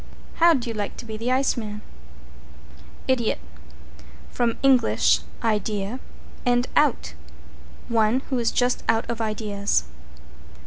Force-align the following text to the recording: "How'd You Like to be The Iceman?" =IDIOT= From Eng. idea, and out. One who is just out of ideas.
"How'd 0.37 0.65
You 0.65 0.73
Like 0.73 0.97
to 0.97 1.05
be 1.05 1.15
The 1.15 1.31
Iceman?" 1.31 1.83
=IDIOT= 3.07 3.37
From 4.31 4.57
Eng. 4.63 4.81
idea, 5.43 5.99
and 6.43 6.67
out. 6.75 7.13
One 7.87 8.21
who 8.31 8.39
is 8.39 8.49
just 8.49 8.81
out 8.89 9.07
of 9.11 9.21
ideas. 9.21 9.83